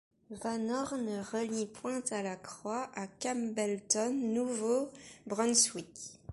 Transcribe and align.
Van 0.31 0.67
Horne 0.71 1.19
relie 1.31 1.67
Pointe-à-la-Croix 1.67 2.89
à 2.95 3.05
Campbellton, 3.05 4.11
Nouveau-Brunswick. 4.15 6.17